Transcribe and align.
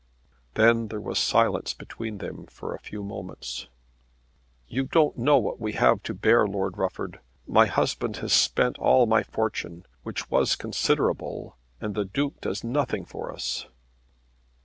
Then 0.55 0.87
there 0.87 0.99
was 0.99 1.19
silence 1.19 1.75
between 1.75 2.17
them 2.17 2.47
for 2.47 2.73
a 2.73 2.79
few 2.79 3.03
moments. 3.03 3.67
"You 4.67 4.85
don't 4.85 5.15
know 5.15 5.37
what 5.37 5.59
we 5.59 5.73
have 5.73 6.01
to 6.01 6.15
bear, 6.15 6.47
Lord 6.47 6.75
Rufford. 6.79 7.19
My 7.45 7.67
husband 7.67 8.17
has 8.17 8.33
spent 8.33 8.79
all 8.79 9.05
my 9.05 9.21
fortune, 9.21 9.85
which 10.01 10.31
was 10.31 10.55
considerable; 10.55 11.55
and 11.79 11.93
the 11.93 12.03
Duke 12.05 12.41
does 12.41 12.63
nothing 12.63 13.05
for 13.05 13.31
us." 13.31 13.67